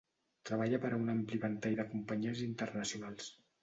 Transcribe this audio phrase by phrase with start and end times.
[0.49, 3.35] Treballa per a un ampli ventall de companyies internacionals.